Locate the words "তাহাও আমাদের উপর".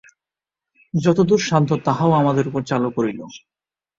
1.85-2.61